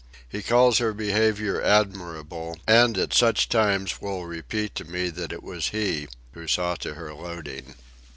He 0.27 0.41
calls 0.41 0.79
her 0.79 0.93
behaviour 0.93 1.61
admirable, 1.61 2.57
and 2.65 2.97
at 2.97 3.13
such 3.13 3.49
times 3.49 4.01
will 4.01 4.25
repeat 4.25 4.73
to 4.77 4.83
me 4.85 5.11
that 5.11 5.31
it 5.31 5.43
was 5.43 5.67
he 5.67 6.07
who 6.31 6.47
saw 6.47 6.73
to 6.77 6.95
her 6.95 7.13
loading. 7.13 7.75